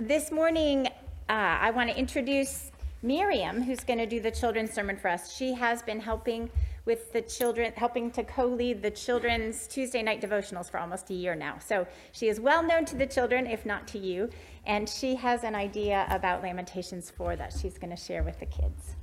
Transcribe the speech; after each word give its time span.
this 0.00 0.32
morning, 0.32 0.86
uh, 0.86 0.92
I 1.28 1.70
want 1.72 1.90
to 1.90 1.96
introduce 1.96 2.72
Miriam, 3.02 3.62
who's 3.62 3.80
going 3.80 3.98
to 3.98 4.06
do 4.06 4.18
the 4.18 4.30
children's 4.30 4.72
sermon 4.72 4.96
for 4.96 5.08
us. 5.08 5.34
She 5.36 5.52
has 5.52 5.82
been 5.82 6.00
helping 6.00 6.50
with 6.86 7.12
the 7.12 7.20
children, 7.20 7.70
helping 7.76 8.10
to 8.12 8.24
co 8.24 8.46
lead 8.46 8.80
the 8.80 8.90
children's 8.90 9.66
Tuesday 9.66 10.02
night 10.02 10.22
devotionals 10.22 10.70
for 10.70 10.80
almost 10.80 11.10
a 11.10 11.14
year 11.14 11.34
now. 11.34 11.58
So 11.58 11.86
she 12.12 12.28
is 12.28 12.40
well 12.40 12.62
known 12.62 12.86
to 12.86 12.96
the 12.96 13.06
children, 13.06 13.46
if 13.46 13.66
not 13.66 13.86
to 13.88 13.98
you, 13.98 14.30
and 14.66 14.88
she 14.88 15.14
has 15.16 15.44
an 15.44 15.54
idea 15.54 16.06
about 16.08 16.42
Lamentations 16.42 17.10
4 17.10 17.36
that 17.36 17.52
she's 17.52 17.76
going 17.76 17.94
to 17.94 18.02
share 18.02 18.22
with 18.22 18.40
the 18.40 18.46
kids. 18.46 18.96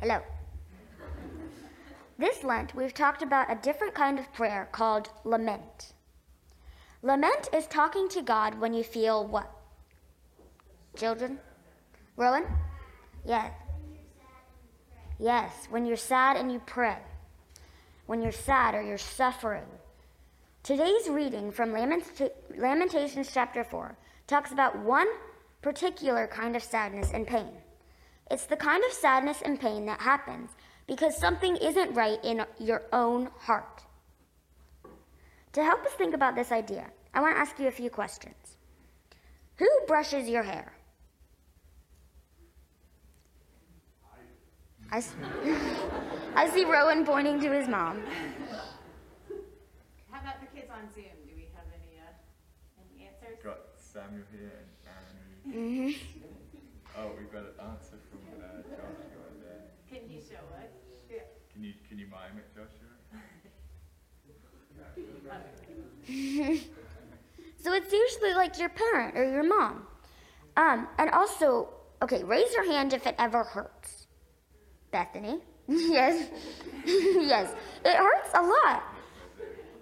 Hello. 0.00 0.20
This 2.16 2.44
Lent, 2.44 2.74
we've 2.76 2.94
talked 2.94 3.22
about 3.22 3.50
a 3.50 3.56
different 3.60 3.94
kind 3.94 4.20
of 4.20 4.32
prayer 4.32 4.68
called 4.70 5.08
lament. 5.24 5.94
Lament 7.02 7.48
is 7.52 7.66
talking 7.66 8.08
to 8.10 8.22
God 8.22 8.60
when 8.60 8.72
you 8.72 8.84
feel 8.84 9.26
what? 9.26 9.50
Children? 10.96 11.40
Rowan? 12.16 12.44
Yes. 13.26 13.52
Yes, 15.18 15.66
when 15.70 15.84
you're 15.86 15.96
sad 15.96 16.36
and 16.36 16.52
you 16.52 16.60
pray. 16.64 16.98
When 18.06 18.22
you're 18.22 18.32
sad 18.32 18.74
or 18.74 18.82
you're 18.82 18.96
suffering. 18.96 19.66
Today's 20.62 21.08
reading 21.08 21.50
from 21.50 21.72
Lamentations 21.72 23.30
chapter 23.34 23.64
4 23.64 23.98
talks 24.28 24.52
about 24.52 24.78
one 24.78 25.08
particular 25.62 26.28
kind 26.28 26.54
of 26.54 26.62
sadness 26.62 27.10
and 27.12 27.26
pain. 27.26 27.50
It's 28.30 28.46
the 28.46 28.56
kind 28.56 28.82
of 28.84 28.92
sadness 28.92 29.42
and 29.44 29.60
pain 29.60 29.84
that 29.86 30.00
happens 30.00 30.50
because 30.86 31.16
something 31.16 31.56
isn't 31.56 31.94
right 31.94 32.18
in 32.24 32.44
your 32.58 32.82
own 32.92 33.30
heart. 33.38 33.82
To 35.52 35.62
help 35.62 35.84
us 35.86 35.92
think 35.92 36.14
about 36.14 36.34
this 36.34 36.50
idea, 36.52 36.90
I 37.14 37.20
want 37.20 37.36
to 37.36 37.40
ask 37.40 37.58
you 37.58 37.68
a 37.68 37.70
few 37.70 37.90
questions. 37.90 38.56
Who 39.56 39.68
brushes 39.86 40.28
your 40.28 40.42
hair? 40.42 40.72
I, 44.90 45.02
I 46.36 46.48
see 46.50 46.64
Rowan 46.64 47.04
pointing 47.04 47.40
to 47.40 47.50
his 47.50 47.68
mom. 47.68 48.02
How 50.10 50.20
about 50.20 50.40
the 50.40 50.46
kids 50.54 50.70
on 50.70 50.92
Zoom? 50.94 51.14
Do 51.26 51.32
we 51.36 51.48
have 51.54 51.66
any, 51.74 51.98
uh, 51.98 52.14
any 52.78 53.08
answers? 53.08 53.42
Got 53.42 53.58
Samuel 53.76 54.24
here 54.30 54.52
and 54.86 55.54
Annie. 55.54 55.94
Mm-hmm. 55.94 56.24
Oh, 56.96 57.10
we've 57.18 57.32
got 57.32 57.42
an 57.42 57.58
answer 57.58 57.98
from 58.10 58.22
uh, 58.38 58.62
Joshua 58.70 59.26
there. 59.42 59.66
Can 59.90 60.10
you 60.10 60.20
show 60.20 60.42
us? 60.58 60.70
Yeah. 61.10 61.26
Can 61.64 61.72
you 61.72 61.78
can 61.88 61.98
you 61.98 62.06
mime 62.08 62.36
it, 62.36 62.44
Joshua? 62.54 62.68
so 67.62 67.72
it's 67.72 67.90
usually 67.90 68.34
like 68.34 68.58
your 68.58 68.68
parent 68.68 69.16
or 69.16 69.24
your 69.24 69.42
mom. 69.42 69.86
Um, 70.58 70.88
and 70.98 71.08
also, 71.10 71.70
okay, 72.02 72.22
raise 72.22 72.52
your 72.52 72.70
hand 72.70 72.92
if 72.92 73.06
it 73.06 73.14
ever 73.18 73.44
hurts. 73.44 74.08
Bethany. 74.90 75.38
yes. 75.68 76.28
yes. 76.84 77.54
It 77.82 77.96
hurts 77.96 78.30
a 78.34 78.42
lot. 78.42 78.82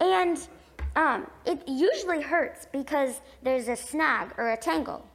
And 0.00 0.48
um, 0.96 1.28
it 1.46 1.62
usually 1.68 2.22
hurts 2.22 2.66
because 2.72 3.20
there's 3.44 3.68
a 3.68 3.76
snag 3.76 4.32
or 4.36 4.50
a 4.50 4.56
tangle. 4.56 5.06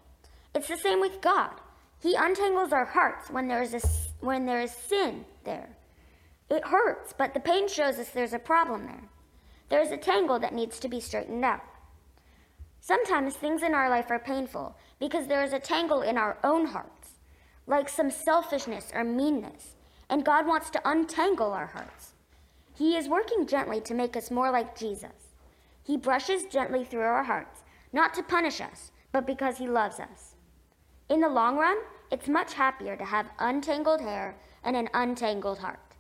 It's 0.56 0.69
the 0.69 0.78
same 0.78 1.02
with 1.02 1.19
God. 1.19 1.59
He 2.02 2.16
untangles 2.16 2.72
our 2.72 2.86
hearts 2.86 3.30
when 3.30 3.50
there 3.50 3.61
is 3.61 3.73
a, 3.73 3.81
when 4.22 4.45
there 4.45 4.61
is 4.61 4.72
sin 4.72 5.25
there. 5.44 5.67
It 6.54 6.68
hurts, 6.68 7.16
but 7.18 7.34
the 7.34 7.40
pain 7.40 7.68
shows 7.68 7.98
us 7.98 8.09
there's 8.09 8.34
a 8.34 8.38
problem 8.38 8.86
there. 8.86 9.09
There's 9.70 9.90
a 9.90 9.98
tangle 9.98 10.38
that 10.38 10.54
needs 10.54 10.80
to 10.82 10.88
be 10.88 11.00
straightened 11.00 11.44
out. 11.44 11.64
Sometimes 12.80 13.34
things 13.34 13.64
in 13.64 13.73
our 13.73 13.90
life 13.90 14.12
are 14.12 14.20
painful 14.20 14.78
because 15.00 15.26
there 15.26 15.44
is 15.44 15.52
a 15.52 15.58
tangle 15.58 16.04
in 16.04 16.16
our 16.16 16.38
own 16.44 16.68
hearts, 16.68 17.14
like 17.66 17.90
some 17.90 18.12
selfishness 18.12 18.91
or 18.94 19.03
meanness, 19.03 19.74
and 20.12 20.24
God 20.24 20.46
wants 20.46 20.69
to 20.69 20.88
untangle 20.88 21.53
our 21.53 21.66
hearts. 21.66 22.14
He 22.75 22.97
is 22.97 23.09
working 23.09 23.47
gently 23.47 23.81
to 23.81 23.96
make 23.96 24.16
us 24.16 24.30
more 24.30 24.52
like 24.52 24.78
Jesus. 24.78 25.31
He 25.81 25.97
brushes 25.97 26.46
gently 26.46 26.84
through 26.84 27.02
our 27.02 27.24
hearts, 27.24 27.62
not 27.91 28.14
to 28.14 28.22
punish 28.22 28.62
us, 28.62 28.91
but 29.12 29.25
because 29.25 29.58
He 29.58 29.68
loves 29.68 30.00
us. 30.00 30.35
In 31.09 31.20
the 31.20 31.30
long 31.30 31.58
run, 31.58 31.78
it's 32.12 32.28
much 32.28 32.53
happier 32.53 32.96
to 32.96 33.06
have 33.06 33.31
untangled 33.40 34.02
hair 34.02 34.35
and 34.64 34.75
an 34.75 34.90
untangled 34.94 35.58
heart. 35.58 35.93